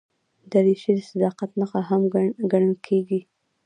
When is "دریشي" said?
0.51-0.91